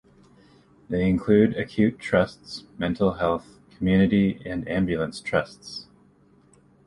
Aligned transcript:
They 0.89 1.07
include 1.07 1.55
acute 1.57 1.99
trusts, 1.99 2.63
mental 2.79 3.13
health, 3.19 3.59
community 3.77 4.41
and 4.43 4.67
ambulance 4.67 5.19
trusts. 5.21 5.85